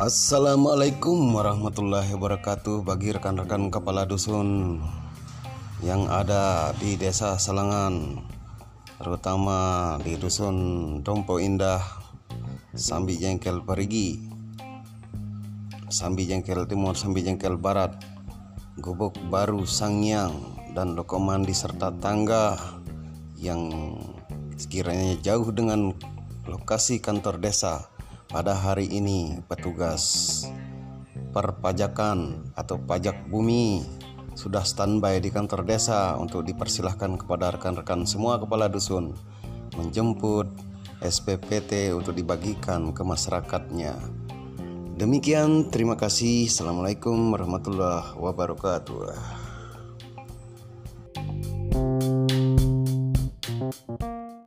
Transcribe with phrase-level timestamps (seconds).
[0.00, 2.88] Assalamualaikum warahmatullahi wabarakatuh.
[2.88, 4.80] Bagi rekan-rekan kepala dusun
[5.84, 8.16] yang ada di desa Selangan
[8.96, 10.56] terutama di dusun
[11.04, 11.84] Dompo Indah
[12.72, 14.24] Sambi Jengkel Perigi
[15.92, 17.92] Sambi Jengkel Timur Sambi Jengkel Barat
[18.80, 20.32] Gubuk Baru Sangyang
[20.72, 22.56] dan Lokomandi serta tangga
[23.36, 23.68] yang
[24.56, 25.92] sekiranya jauh dengan
[26.48, 27.99] lokasi kantor desa
[28.30, 30.46] pada hari ini petugas
[31.34, 33.82] perpajakan atau pajak bumi
[34.38, 39.18] sudah standby di kantor desa untuk dipersilahkan kepada rekan-rekan semua kepala dusun
[39.74, 40.46] menjemput
[41.02, 43.98] SPPT untuk dibagikan ke masyarakatnya.
[44.94, 46.46] Demikian, terima kasih.
[46.46, 49.49] Assalamualaikum warahmatullahi wabarakatuh.